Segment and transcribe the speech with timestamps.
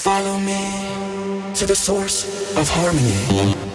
[0.00, 2.24] Follow me to the source
[2.56, 3.69] of harmony.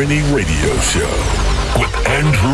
[0.00, 1.12] Harmony Radio Show
[1.78, 2.49] with Andrew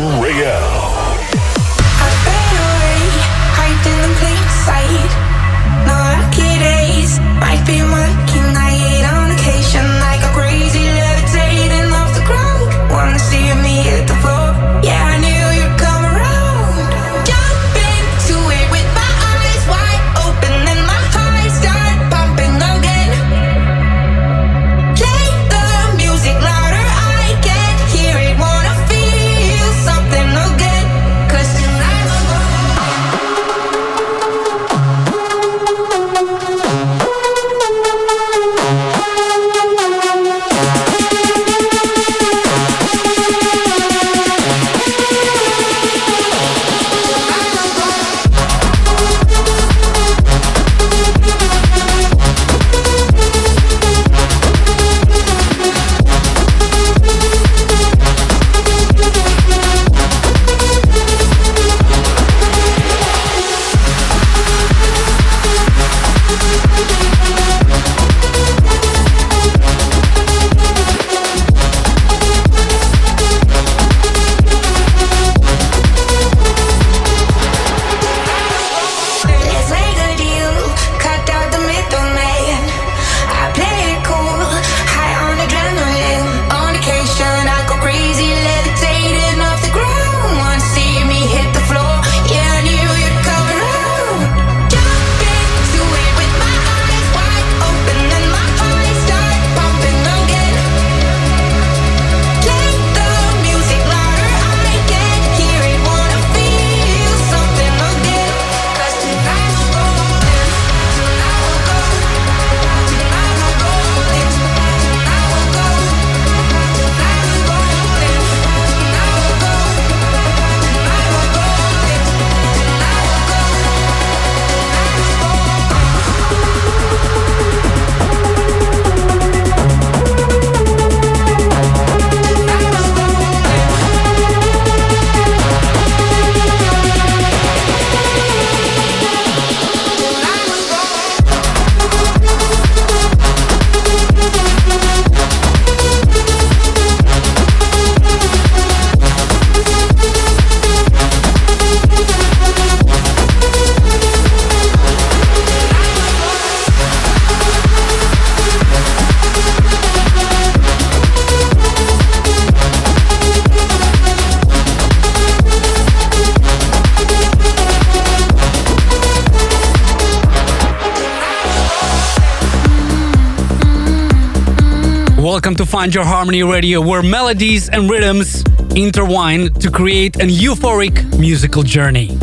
[175.47, 178.43] Welcome to Find Your Harmony Radio, where melodies and rhythms
[178.75, 182.17] intertwine to create an euphoric musical journey.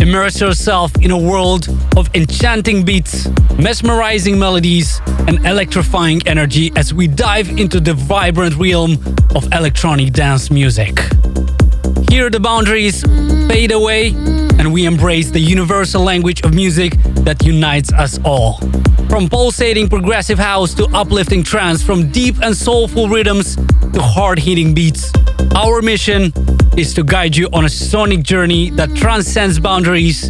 [0.00, 3.28] Immerse yourself in a world of enchanting beats,
[3.58, 8.92] mesmerizing melodies, and electrifying energy as we dive into the vibrant realm
[9.34, 10.98] of electronic dance music.
[12.14, 13.02] Here, the boundaries
[13.48, 14.10] fade away,
[14.60, 16.92] and we embrace the universal language of music
[17.24, 18.60] that unites us all.
[19.08, 24.74] From pulsating progressive house to uplifting trance, from deep and soulful rhythms to hard hitting
[24.74, 25.10] beats,
[25.56, 26.32] our mission
[26.76, 30.28] is to guide you on a sonic journey that transcends boundaries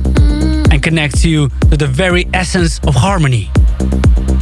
[0.73, 3.51] and connects you to the very essence of harmony.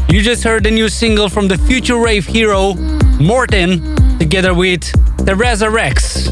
[0.08, 2.74] You just heard the new single from the future rave hero,
[3.18, 4.84] Morten, together with
[5.26, 6.28] Theresa Rex.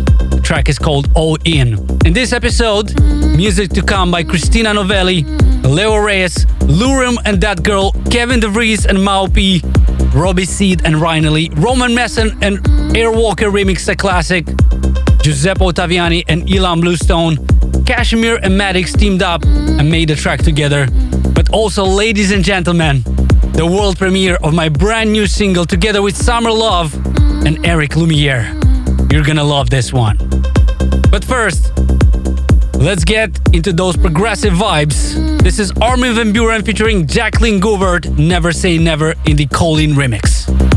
[0.51, 1.79] The track is called All In.
[2.05, 3.01] In this episode,
[3.37, 5.23] music to come by Christina Novelli,
[5.63, 9.63] Leo Reyes, LÜRUM and That Girl, Kevin de Vries and Mau P,
[10.13, 12.59] Robbie Seed and Rinaly, Roman Messon and
[12.97, 14.45] Airwalker remix a classic,
[15.23, 17.37] Giuseppe Ottaviani and Ilan Bluestone,
[17.85, 20.89] Cashmere and Maddox teamed up and made a track together.
[21.33, 23.03] But also, ladies and gentlemen,
[23.53, 28.61] the world premiere of my brand new single together with SMR LVE and Eric Lumiere.
[29.11, 30.17] You're gonna love this one.
[31.11, 31.73] But first,
[32.77, 35.43] let's get into those progressive vibes.
[35.43, 40.70] This is Armin van Buuren featuring Jacqueline Govaert, Never Say Never in the Colyn remix.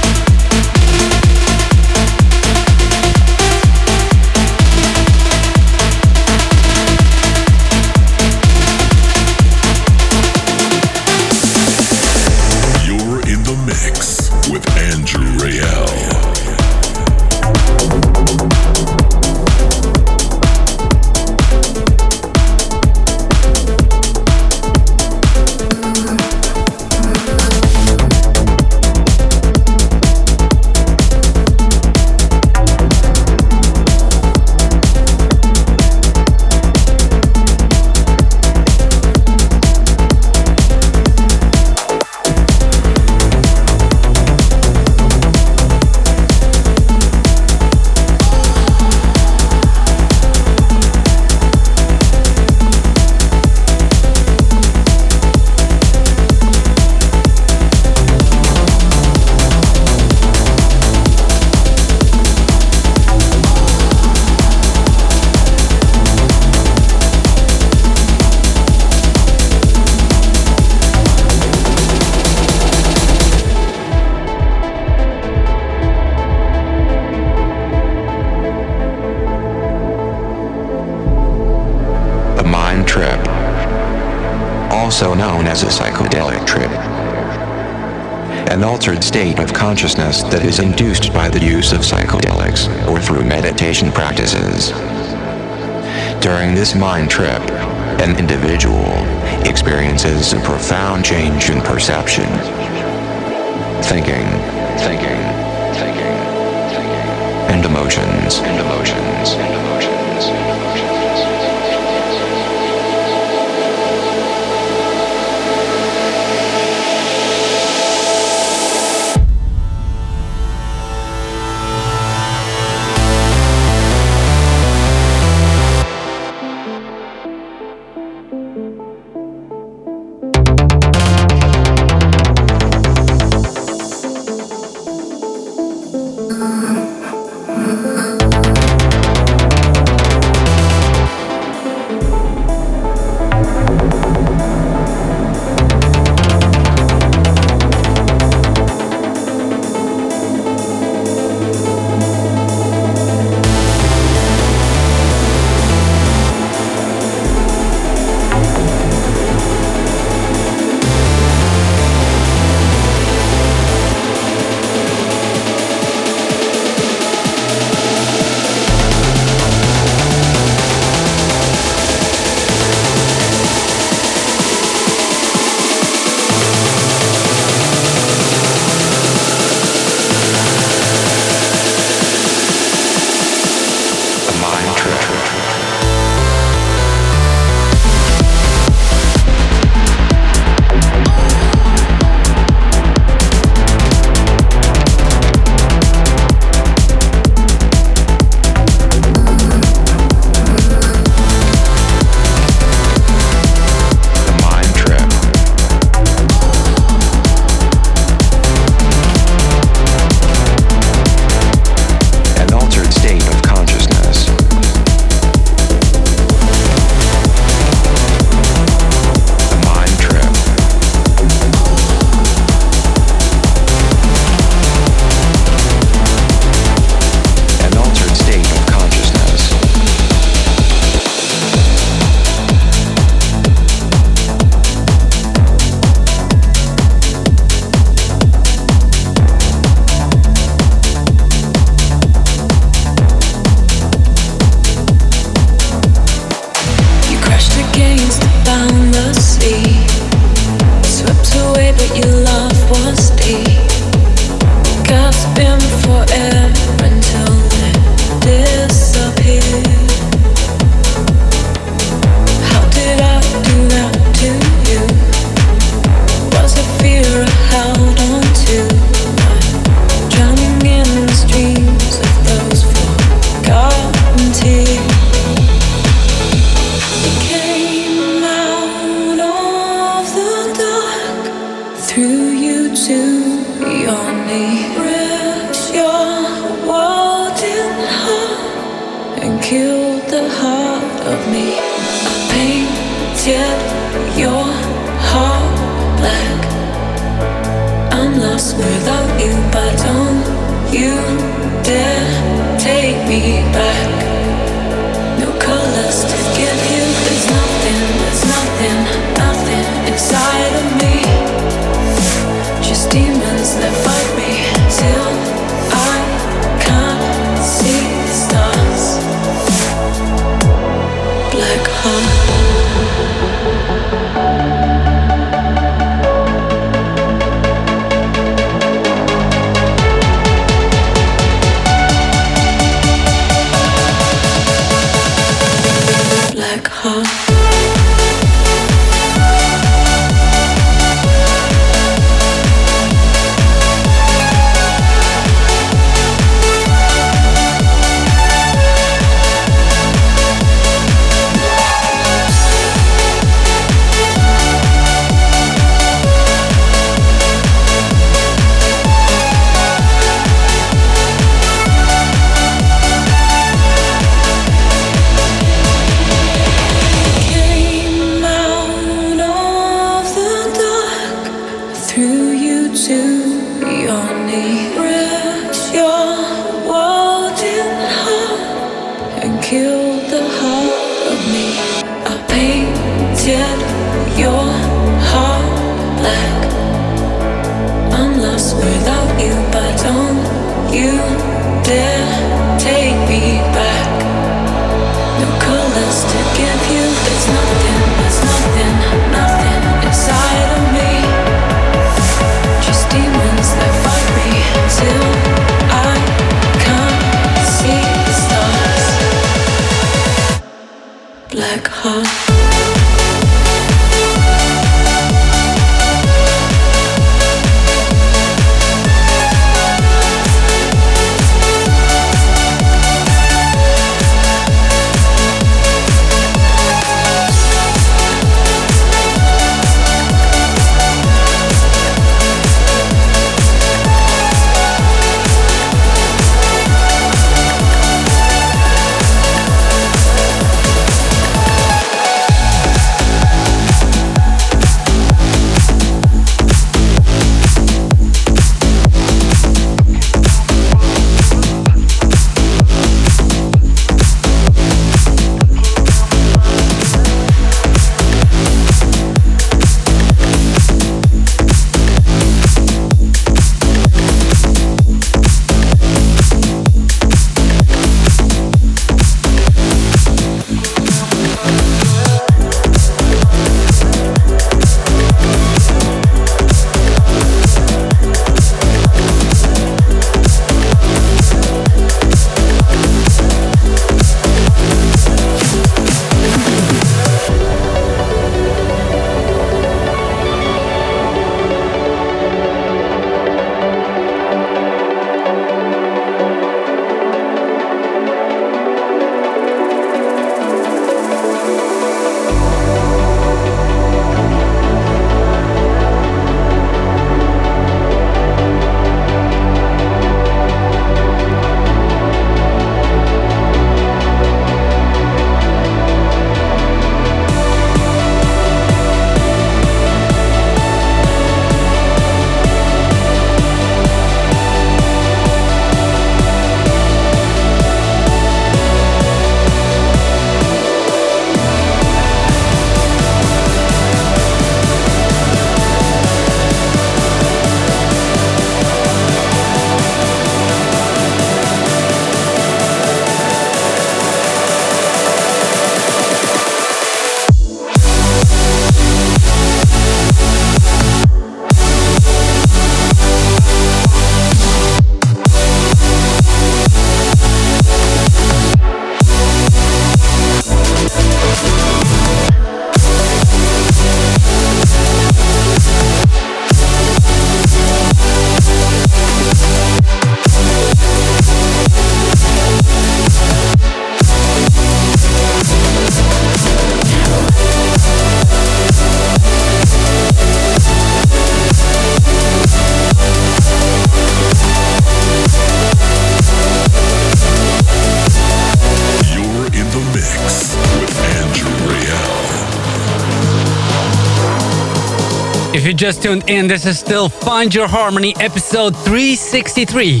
[595.90, 600.00] Just tuned in, this is still Find Your Harmony episode 363.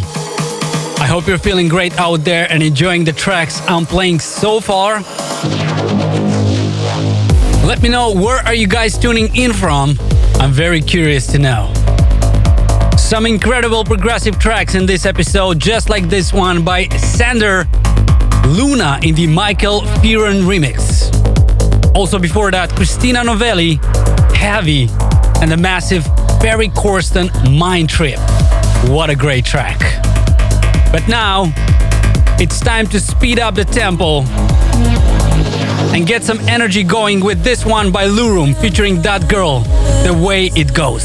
[1.00, 5.00] I hope you're feeling great out there and enjoying the tracks I'm playing so far.
[7.66, 9.96] Let me know where are you guys tuning in from?
[10.34, 11.72] I'm very curious to know.
[12.96, 17.66] Some incredible progressive tracks in this episode, just like this one by SENDR
[18.46, 21.10] Luna in the Michael Fearon remix.
[21.96, 23.80] Also before that, Christina Novelli,
[24.36, 24.88] Heavy,
[25.40, 26.04] and the massive
[26.40, 28.18] Ferry Corsten Mind Trip.
[28.88, 29.78] What a great track.
[30.92, 31.52] But now,
[32.38, 34.22] it's time to speed up the tempo
[35.94, 39.60] and get some energy going with this one by LÜRUM featuring that girl,
[40.04, 41.04] The Way It Goes.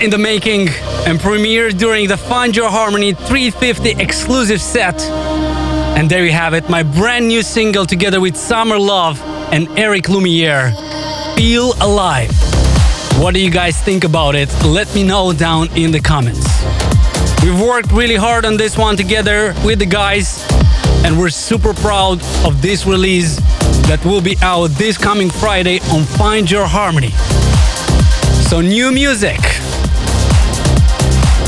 [0.00, 0.68] In the making
[1.06, 5.00] and premiered during the Find Your Harmony 350 exclusive set.
[5.96, 9.18] And there you have it, my brand new single together with SMR LVE
[9.52, 10.72] and Eric Lumiere,
[11.36, 12.30] Feel Alive.
[13.18, 14.48] What do you guys think about it?
[14.64, 16.46] Let me know down in the comments.
[17.42, 20.46] We've worked really hard on this one together with the guys,
[21.04, 23.36] and we're super proud of this release
[23.88, 27.10] that will be out this coming Friday on Find Your Harmony.
[28.48, 29.38] So, new music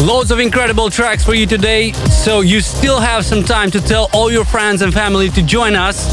[0.02, 4.08] Loads of incredible tracks for you today, so you still have some time to tell
[4.14, 6.08] all your friends and family to join us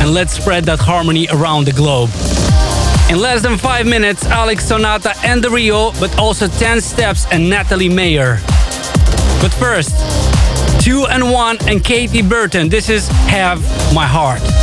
[0.00, 2.08] and let's spread that harmony around the globe.
[3.10, 8.38] In less than five minutes, Alex Sonata and TheRio, but also Tensteps and Natalie Major.
[9.42, 9.94] But first,
[10.82, 12.70] Two&One and Cathy Burton.
[12.70, 13.60] This is Have
[13.94, 14.53] My Heart.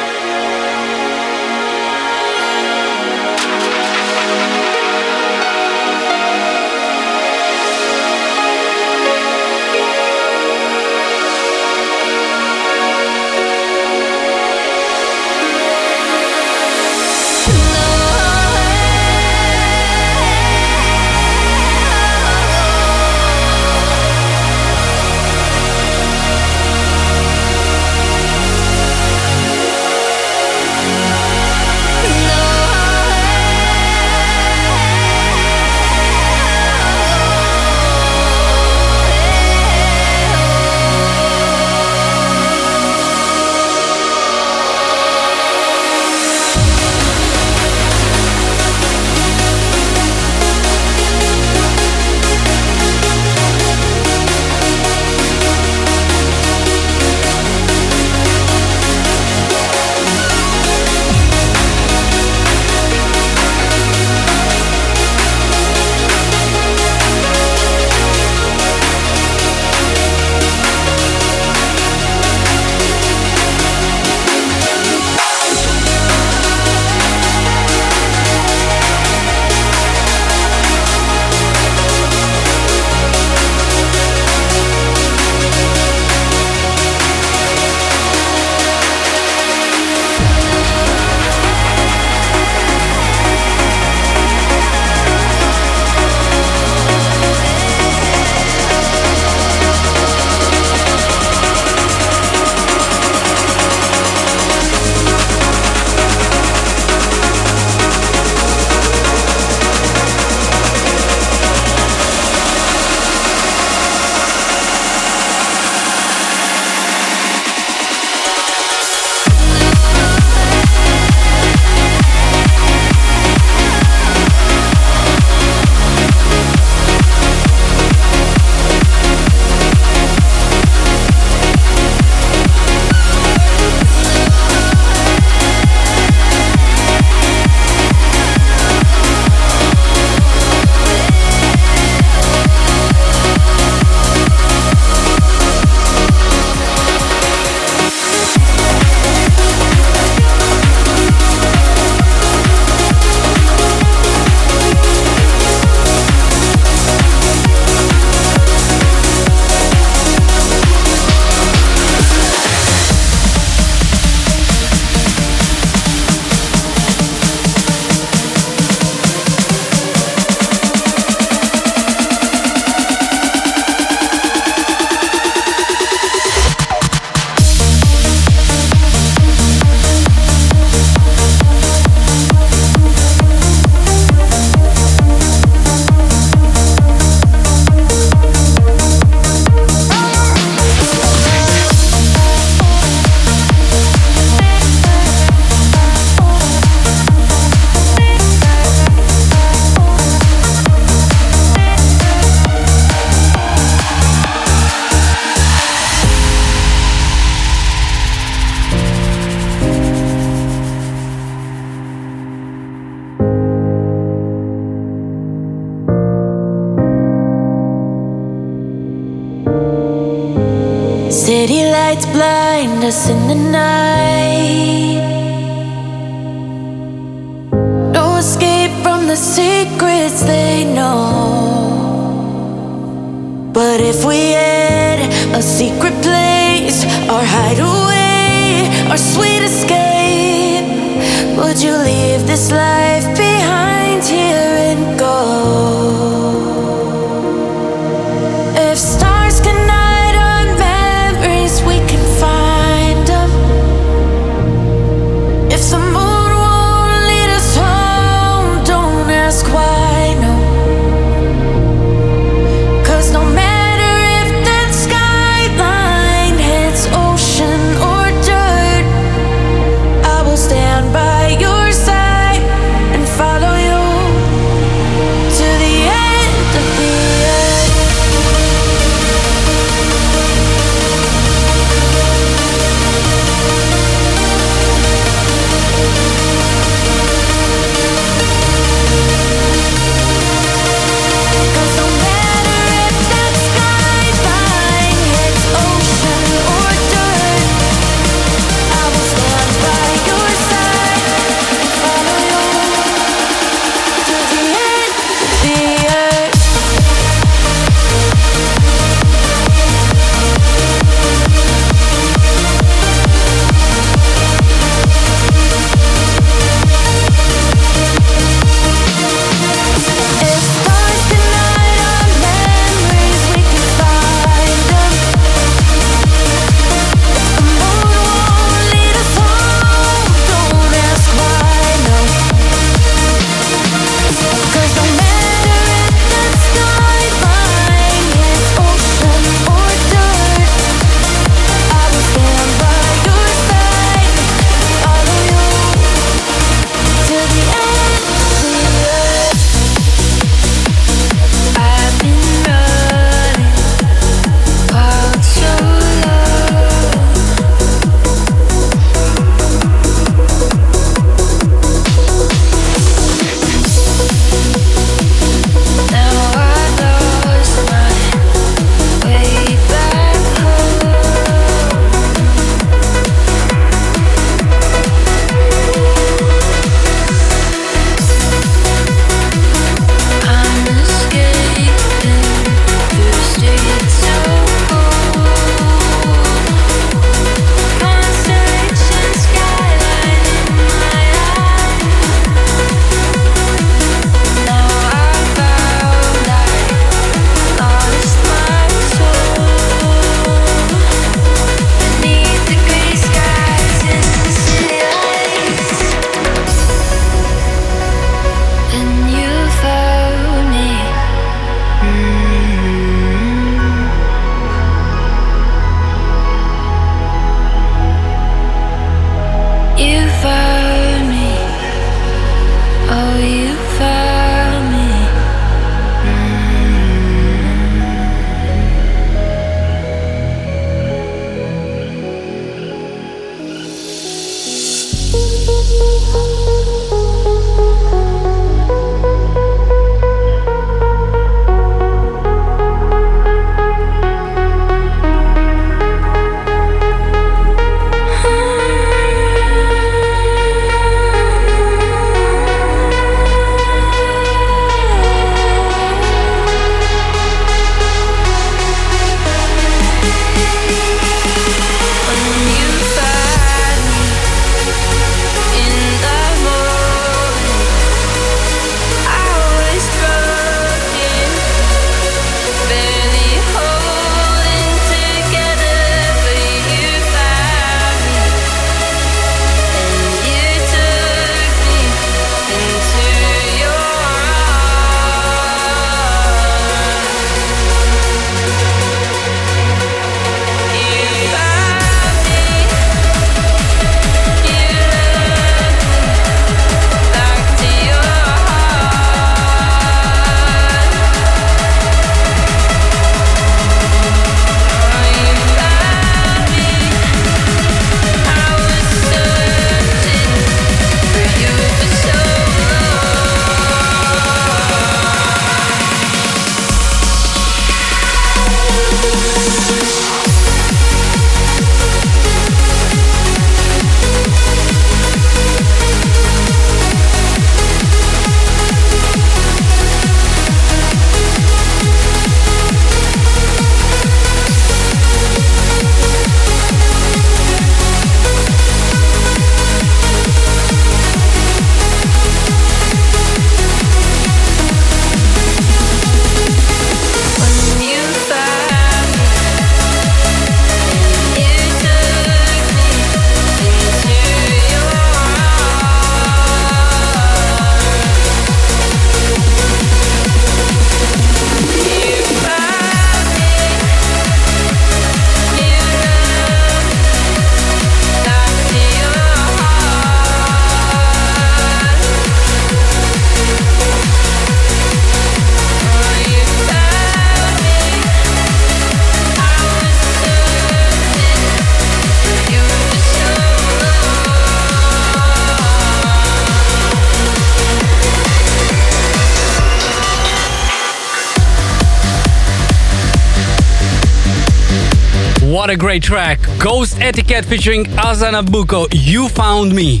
[595.66, 596.38] What a great track.
[596.60, 598.86] Ghost Etiquette featuring Aza Nabuko.
[598.92, 600.00] You found me.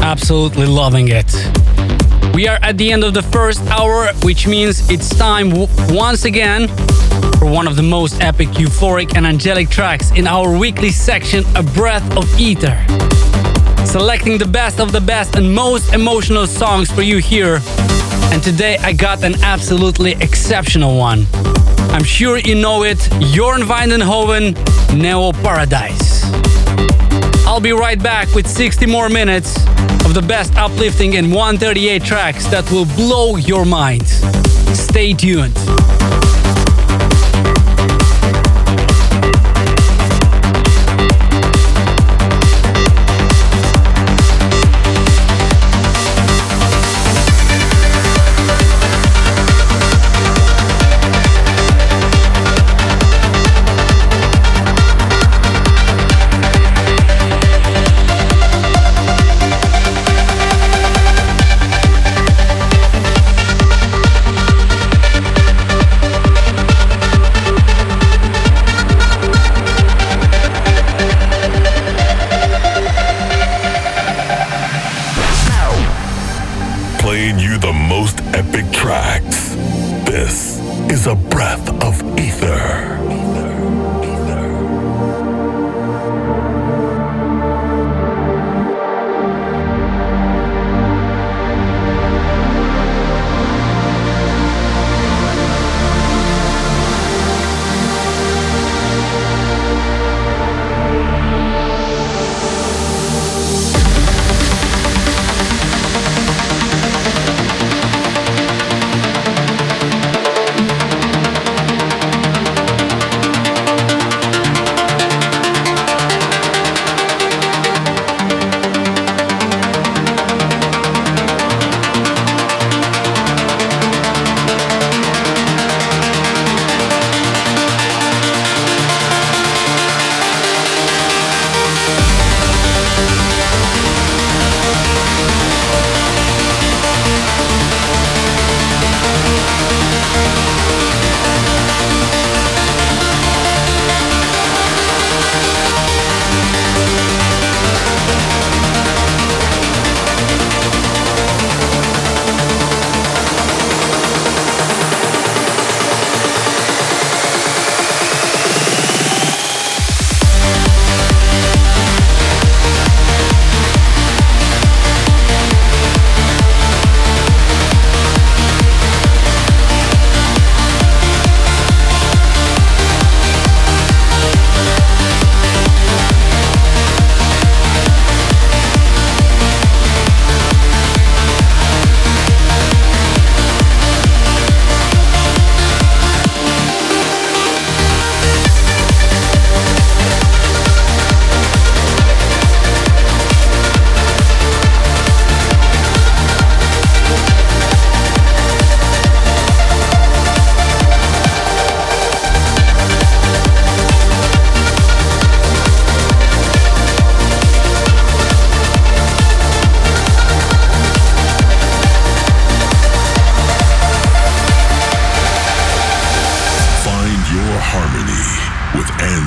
[0.00, 1.32] Absolutely loving it.
[2.34, 5.52] We are at the end of the first hour, which means it's time
[5.90, 6.66] once again
[7.38, 11.62] for one of the most epic, euphoric, and angelic tracks in our weekly section, A
[11.62, 12.74] Breath of Aether.
[13.84, 17.60] Selecting the best of the best and most emotional songs for you here.
[18.32, 21.26] And today I got an absolutely exceptional one.
[21.90, 22.98] I'm sure you know it,
[23.32, 24.54] Jorn Van Deynhoven,
[24.96, 26.24] Neo Paradise.
[27.46, 29.56] I'll be right back with 60 more minutes
[30.04, 34.06] of the best uplifting and 138 tracks that will blow your mind.
[34.74, 35.54] Stay tuned.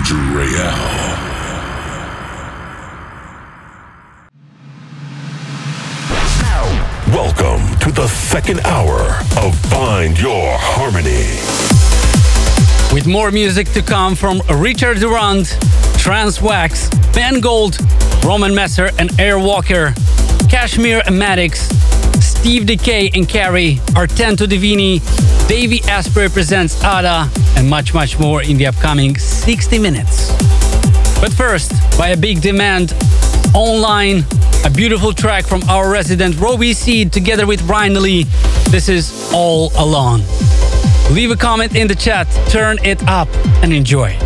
[0.10, 0.42] Andrew
[7.12, 11.26] Welcome to the second hour of Find Your Harmony.
[12.94, 15.48] With more music to come from Richard Durand,
[15.98, 17.78] Transwax, Ben Gold,
[18.24, 19.94] Roman Messer and Airwalker,
[20.50, 21.68] Kashmir and Maddox,
[22.48, 25.02] Steve Dekay and Cari, Artento Divini,
[25.50, 30.32] Davey Asprey presents Ada, and much, much more in the upcoming 60 minutes.
[31.20, 32.94] But first, by a big demand,
[33.54, 34.24] online,
[34.64, 38.24] a beautiful track from our resident Robbie Seed together with Rinaly.
[38.72, 40.22] This is All Alone.
[41.12, 43.28] Leave a comment in the chat, turn it up,
[43.62, 44.18] and enjoy.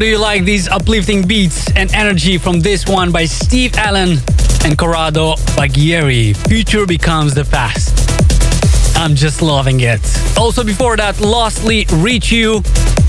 [0.00, 4.16] Do you like these uplifting beats and energy from this one by Steve Allen
[4.64, 6.34] and Corrado Baggieri?
[6.48, 7.92] Future becomes the past.
[8.96, 10.00] I'm just loving it.
[10.38, 12.62] Also before that, Lostly, Reach You,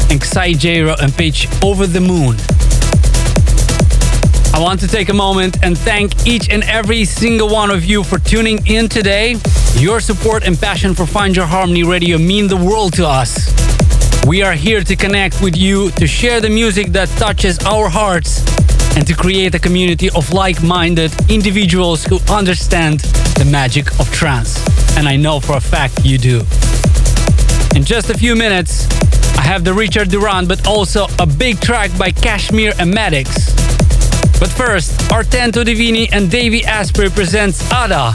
[0.10, 2.36] and XiJaro and Pitch Over the Moon.
[4.54, 8.04] I want to take a moment and thank each and every single one of you
[8.04, 9.38] for tuning in today.
[9.76, 13.51] Your support and passion for Find Your Harmony Radio mean the world to us.
[14.28, 18.46] We are here to connect with you, to share the music that touches our hearts,
[18.96, 23.00] and to create a community of like minded individuals who understand
[23.40, 24.64] the magic of trance.
[24.96, 26.42] And I know for a fact you do.
[27.76, 28.88] In just a few minutes,
[29.38, 33.54] I have the Richard Durand, but also a big track by Kashmir and Maddox.
[34.40, 38.14] But first, Artento Divini and Davey Asprey presents Ada,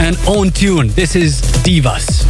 [0.00, 0.90] an onTune.
[0.94, 2.24] This is Divas.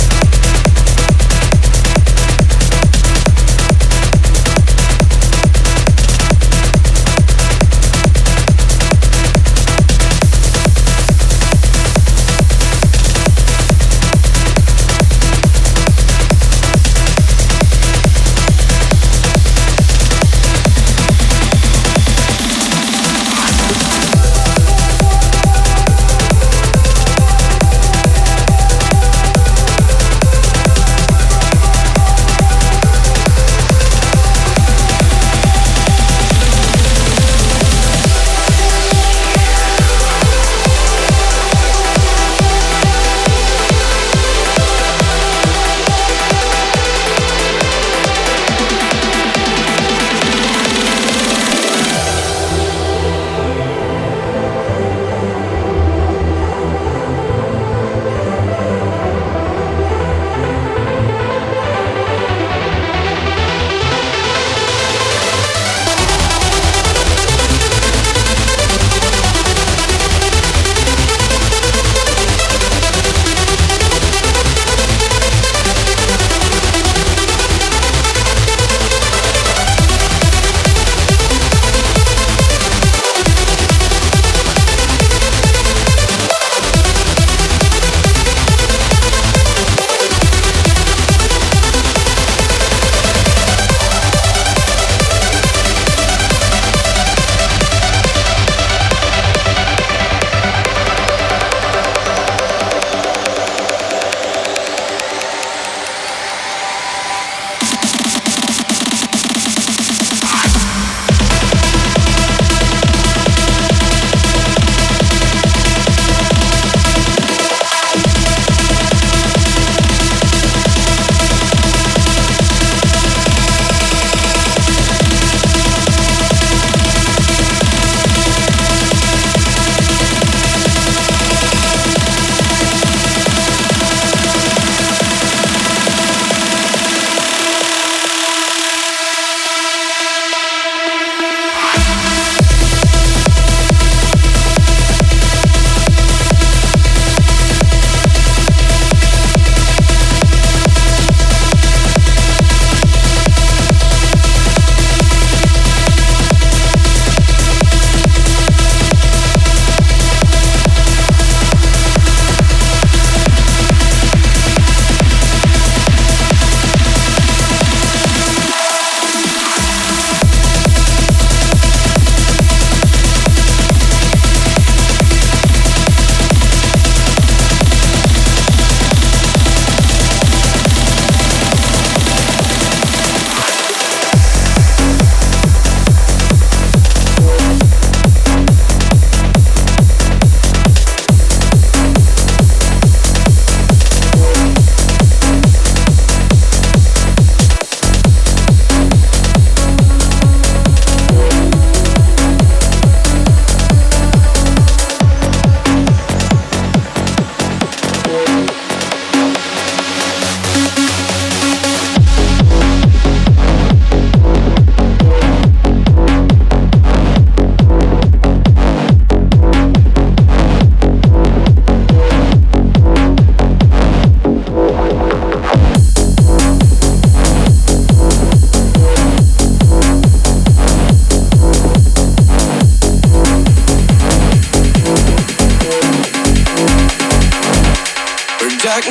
[238.77, 238.91] Every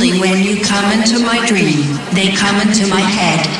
[0.00, 3.59] only when you come into my dream, they come into my head.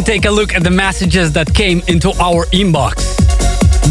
[0.00, 2.94] Me take a look at the messages that came into our inbox.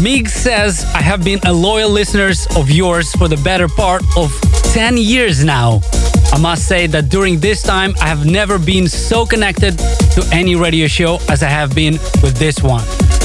[0.02, 4.32] Mig says, I have been a loyal listener of yours for the better part of
[4.72, 5.80] 10 years now.
[6.32, 10.54] I must say that during this time, I have never been so connected to any
[10.56, 12.84] radio show as I have been with this one.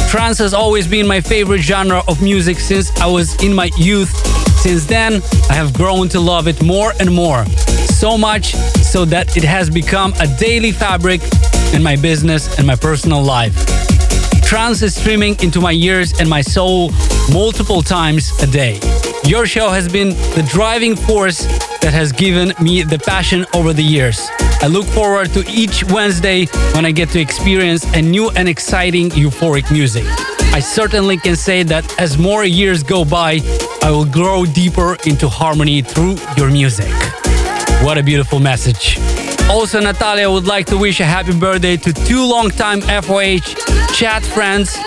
[0.10, 4.35] Trance has always been my favorite genre of music since I was in my youth.
[4.65, 7.45] Since then, I have grown to love it more and more.
[8.01, 11.21] So much so that it has become a daily fabric
[11.71, 13.53] in my business and my personal life.
[14.41, 16.91] Trance is streaming into my ears and my soul
[17.31, 18.79] multiple times a day.
[19.23, 21.45] Your show has been the driving force
[21.81, 24.27] that has given me the passion over the years.
[24.63, 29.11] I look forward to each Wednesday when I get to experience a new and exciting
[29.11, 30.05] euphoric music.
[30.56, 33.41] I certainly can say that as more years go by,
[33.82, 36.94] I will grow deeper into harmony through your music.
[37.84, 38.98] What a beautiful message.
[39.49, 43.44] Also, Natalia would like to wish a happy birthday to two longtime FOH
[43.94, 44.77] chat friends,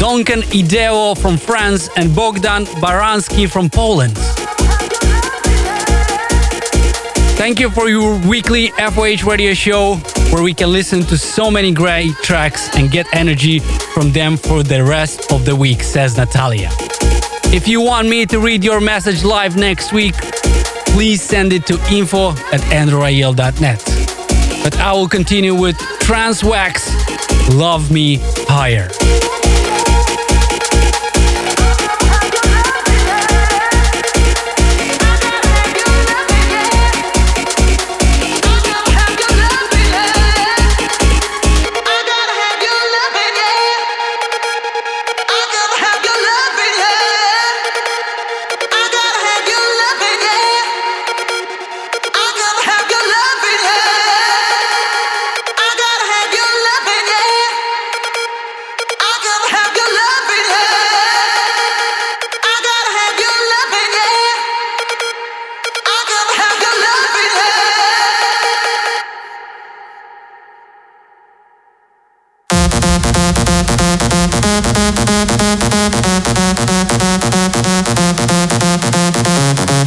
[0.00, 4.16] Duncan Ideo from France and Bogdan Baranski from Poland.
[7.36, 10.00] Thank you for your weekly FOH radio show
[10.34, 14.64] where we can listen to so many great tracks and get energy from them for
[14.64, 16.70] the rest of the week, says Natalia.
[17.54, 20.16] If you want me to read your message live next week,
[20.86, 23.84] please send it to info at android.net.
[24.64, 26.90] But I will continue with Transwax
[27.56, 29.23] Love Me Higher.
[74.86, 75.08] Thank
[79.70, 79.83] you.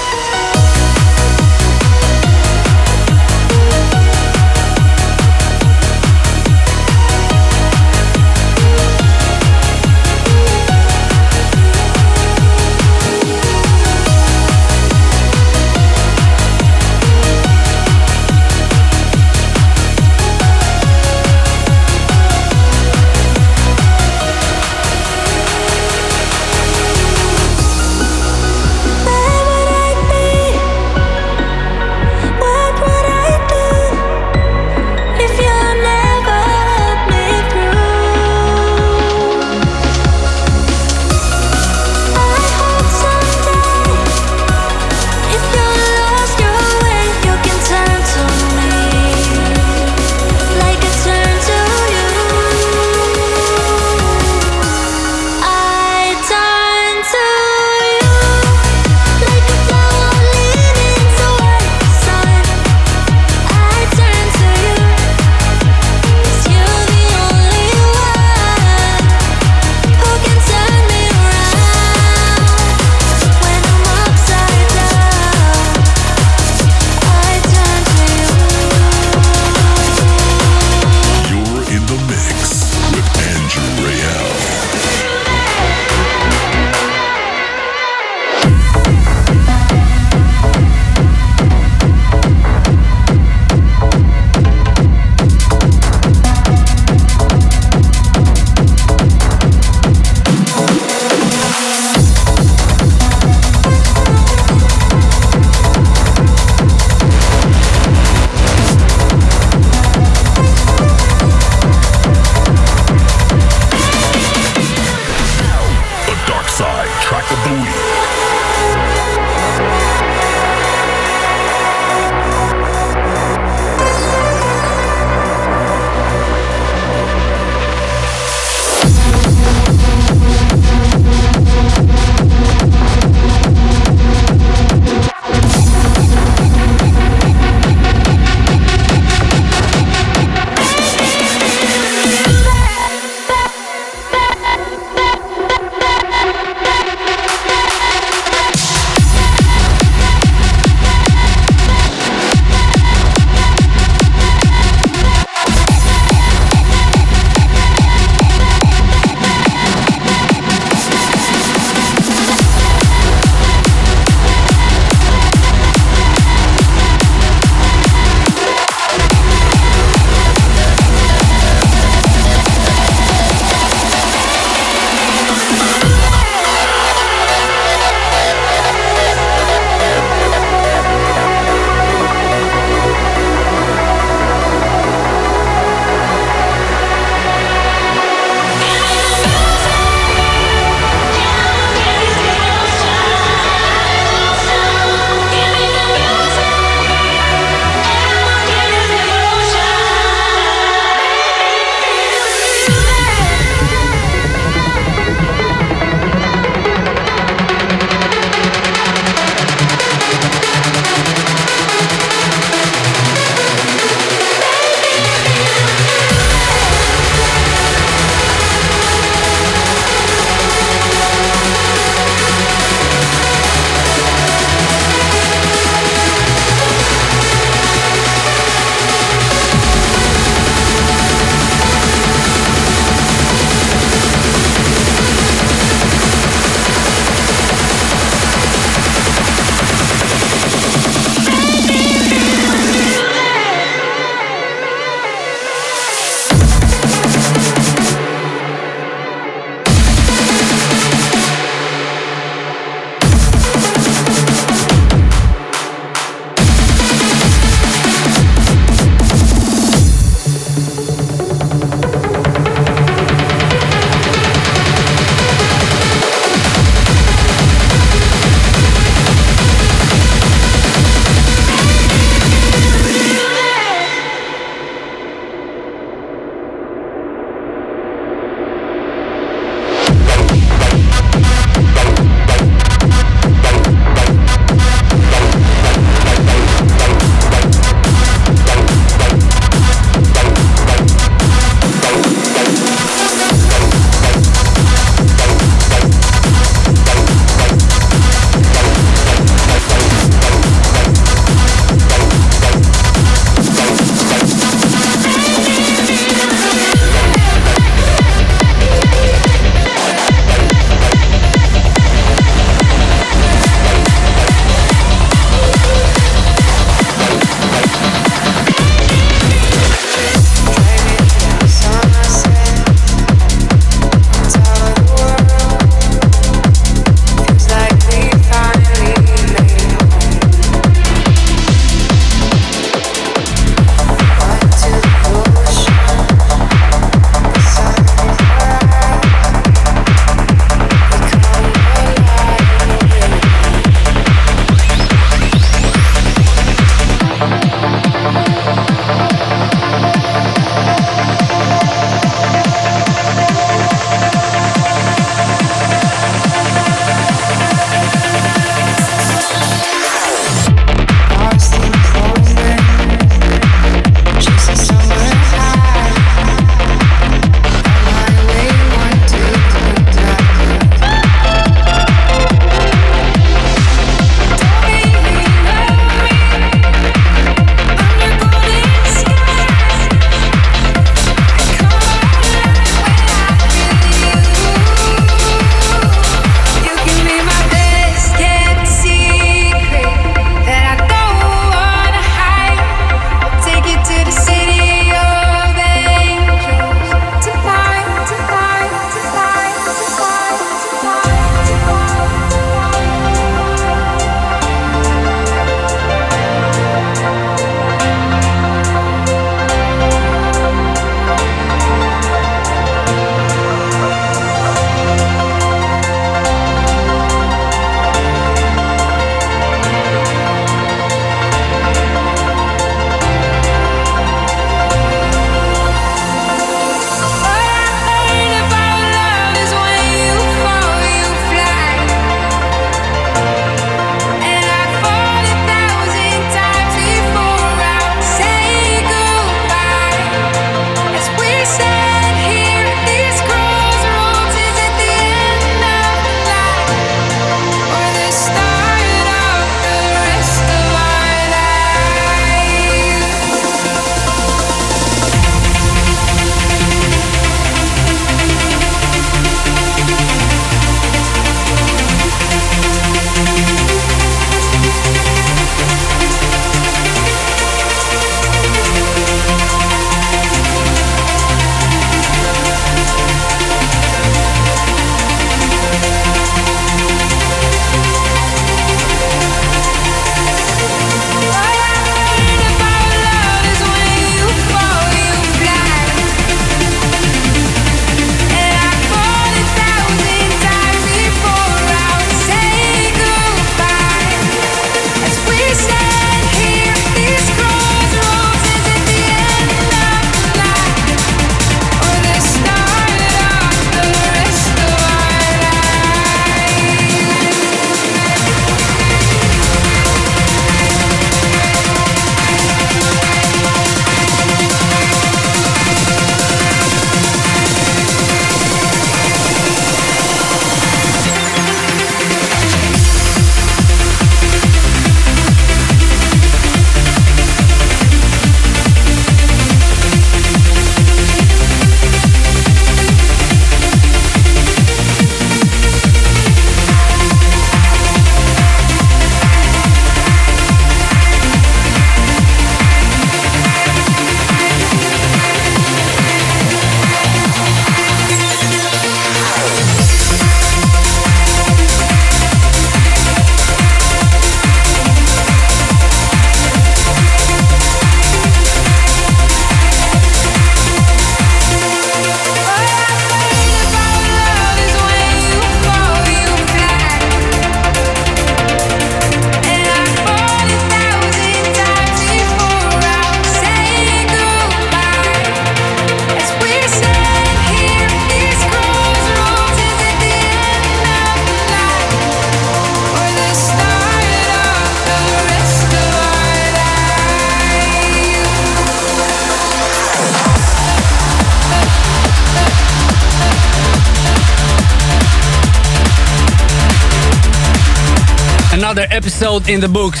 [599.02, 600.00] Episode in the books.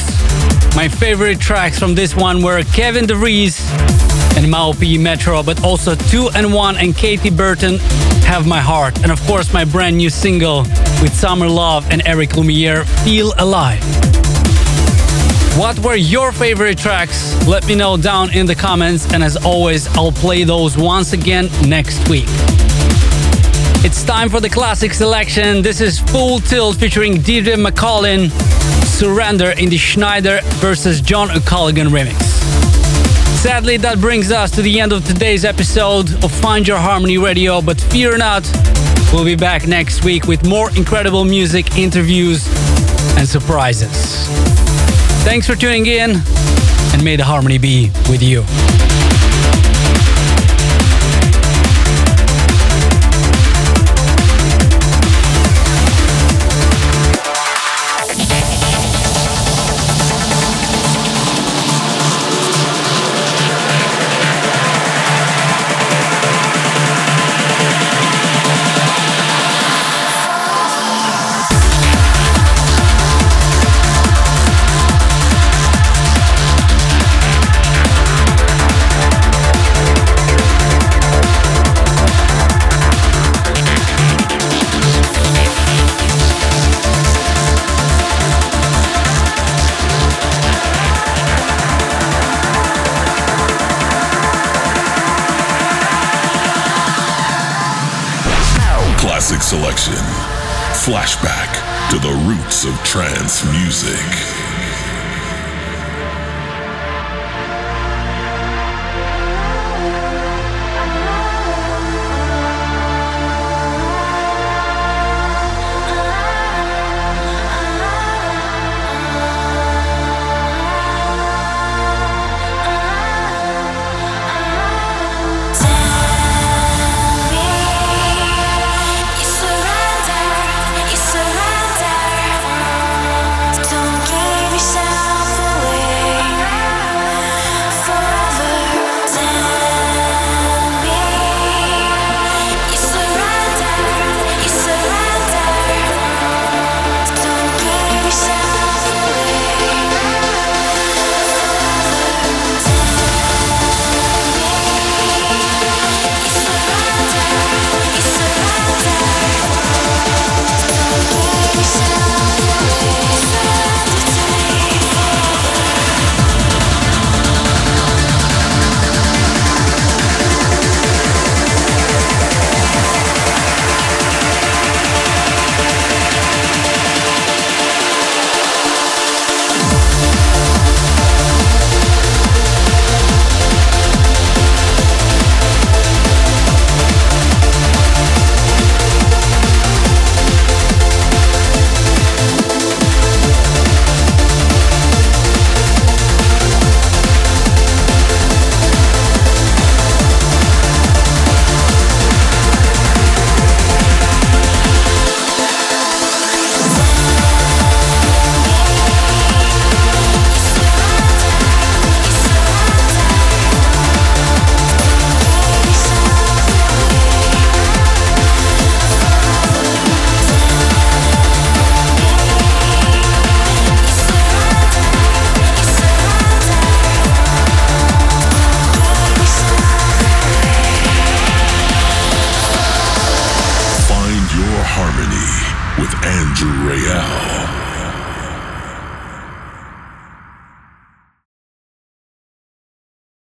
[0.76, 3.60] My favorite tracks from this one were Kevin de Vries
[4.36, 7.78] and Mau P Metro, but also Two&One and Cathy Burton
[8.26, 9.02] Have My Heart.
[9.02, 10.60] And of course, my brand new single
[11.02, 13.82] with SMR LVE and Eric Lumiere, Feel Alive.
[15.58, 17.44] What were your favorite tracks?
[17.44, 21.50] Let me know down in the comments, and as always, I'll play those once again
[21.66, 22.28] next week.
[23.84, 25.60] It's time for the classic selection.
[25.60, 28.30] This is Full Tilt featuring DJ McCollin,
[28.86, 32.14] Surrender in the Sneijder versus John O'Callaghan remix.
[33.42, 37.60] Sadly, that brings us to the end of today's episode of Find Your Harmony Radio,
[37.60, 38.48] but fear not,
[39.12, 42.46] we'll be back next week with more incredible music, interviews,
[43.18, 44.28] and surprises.
[45.24, 46.22] Thanks for tuning in,
[46.92, 48.44] and may the harmony be with you.